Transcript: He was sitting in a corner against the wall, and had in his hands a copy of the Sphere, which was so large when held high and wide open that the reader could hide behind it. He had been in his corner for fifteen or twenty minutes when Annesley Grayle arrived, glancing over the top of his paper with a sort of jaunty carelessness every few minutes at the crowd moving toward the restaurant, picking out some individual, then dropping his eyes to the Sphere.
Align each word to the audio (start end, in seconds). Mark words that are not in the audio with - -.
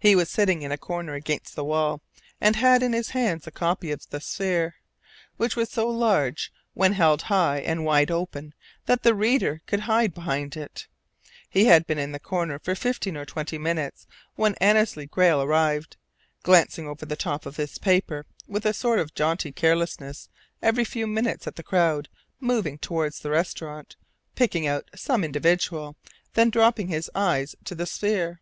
He 0.00 0.16
was 0.16 0.30
sitting 0.30 0.62
in 0.62 0.72
a 0.72 0.78
corner 0.78 1.12
against 1.12 1.56
the 1.56 1.62
wall, 1.64 2.00
and 2.40 2.56
had 2.56 2.82
in 2.82 2.94
his 2.94 3.10
hands 3.10 3.46
a 3.46 3.50
copy 3.50 3.90
of 3.90 4.08
the 4.08 4.18
Sphere, 4.18 4.76
which 5.36 5.56
was 5.56 5.68
so 5.70 5.90
large 5.90 6.50
when 6.72 6.94
held 6.94 7.20
high 7.28 7.58
and 7.60 7.84
wide 7.84 8.10
open 8.10 8.54
that 8.86 9.02
the 9.02 9.14
reader 9.14 9.60
could 9.66 9.80
hide 9.80 10.14
behind 10.14 10.56
it. 10.56 10.86
He 11.50 11.66
had 11.66 11.86
been 11.86 11.98
in 11.98 12.14
his 12.14 12.22
corner 12.22 12.58
for 12.58 12.74
fifteen 12.74 13.14
or 13.14 13.26
twenty 13.26 13.58
minutes 13.58 14.06
when 14.36 14.54
Annesley 14.54 15.04
Grayle 15.06 15.42
arrived, 15.42 15.98
glancing 16.42 16.88
over 16.88 17.04
the 17.04 17.14
top 17.14 17.44
of 17.44 17.58
his 17.58 17.76
paper 17.76 18.24
with 18.46 18.64
a 18.64 18.72
sort 18.72 19.00
of 19.00 19.12
jaunty 19.12 19.52
carelessness 19.52 20.30
every 20.62 20.86
few 20.86 21.06
minutes 21.06 21.46
at 21.46 21.56
the 21.56 21.62
crowd 21.62 22.08
moving 22.40 22.78
toward 22.78 23.12
the 23.12 23.28
restaurant, 23.28 23.96
picking 24.34 24.66
out 24.66 24.88
some 24.94 25.22
individual, 25.22 25.94
then 26.32 26.48
dropping 26.48 26.88
his 26.88 27.10
eyes 27.14 27.54
to 27.64 27.74
the 27.74 27.84
Sphere. 27.84 28.40